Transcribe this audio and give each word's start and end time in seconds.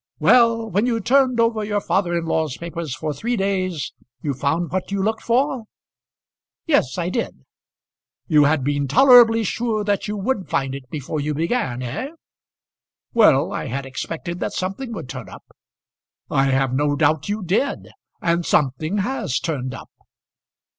Well, 0.17 0.67
when 0.67 0.87
you'd 0.87 1.05
turned 1.05 1.39
over 1.39 1.63
your 1.63 1.79
father 1.79 2.15
in 2.17 2.25
law's 2.25 2.57
papers 2.57 2.95
for 2.95 3.13
three 3.13 3.37
days 3.37 3.93
you 4.23 4.33
found 4.33 4.71
what 4.71 4.91
you 4.91 4.99
looked 5.03 5.21
for?" 5.21 5.65
"Yes, 6.65 6.97
I 6.97 7.09
did." 7.09 7.43
"You 8.27 8.45
had 8.45 8.63
been 8.63 8.87
tolerably 8.87 9.43
sure 9.43 9.83
that 9.83 10.07
you 10.07 10.17
would 10.17 10.49
find 10.49 10.73
it 10.73 10.89
before 10.89 11.19
you 11.19 11.35
began, 11.35 11.83
eh?" 11.83 12.07
"Well, 13.13 13.53
I 13.53 13.67
had 13.67 13.85
expected 13.85 14.39
that 14.39 14.53
something 14.53 14.91
would 14.93 15.07
turn 15.07 15.29
up." 15.29 15.43
"I 16.31 16.45
have 16.45 16.73
no 16.73 16.95
doubt 16.95 17.29
you 17.29 17.43
did, 17.43 17.91
and 18.23 18.43
something 18.43 18.97
has 19.01 19.37
turned 19.37 19.75
up. 19.75 19.91